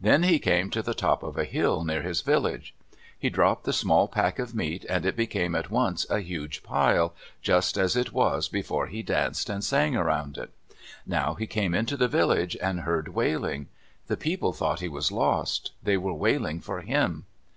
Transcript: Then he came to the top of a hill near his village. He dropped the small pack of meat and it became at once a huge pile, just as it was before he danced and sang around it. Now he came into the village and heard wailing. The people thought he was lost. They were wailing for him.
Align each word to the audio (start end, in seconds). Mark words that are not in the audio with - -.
Then 0.00 0.22
he 0.22 0.38
came 0.38 0.70
to 0.70 0.82
the 0.82 0.94
top 0.94 1.24
of 1.24 1.36
a 1.36 1.42
hill 1.44 1.82
near 1.82 2.02
his 2.02 2.20
village. 2.20 2.74
He 3.18 3.28
dropped 3.28 3.64
the 3.64 3.72
small 3.72 4.06
pack 4.06 4.38
of 4.38 4.54
meat 4.54 4.86
and 4.88 5.04
it 5.04 5.16
became 5.16 5.56
at 5.56 5.68
once 5.68 6.08
a 6.08 6.20
huge 6.20 6.62
pile, 6.62 7.12
just 7.42 7.76
as 7.76 7.96
it 7.96 8.12
was 8.12 8.46
before 8.48 8.86
he 8.86 9.02
danced 9.02 9.50
and 9.50 9.64
sang 9.64 9.96
around 9.96 10.38
it. 10.38 10.50
Now 11.06 11.34
he 11.34 11.48
came 11.48 11.74
into 11.74 11.96
the 11.96 12.06
village 12.06 12.56
and 12.62 12.82
heard 12.82 13.08
wailing. 13.08 13.66
The 14.06 14.16
people 14.16 14.52
thought 14.52 14.78
he 14.78 14.88
was 14.88 15.10
lost. 15.10 15.72
They 15.82 15.96
were 15.96 16.14
wailing 16.14 16.60
for 16.60 16.80
him. 16.82 17.26